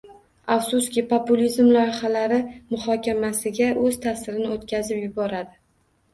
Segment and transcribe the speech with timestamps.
[0.53, 2.39] Afsuski, populizm lojihalari
[2.73, 5.55] muxokamasiga o'z ta'sirini o'tkazib yuboradi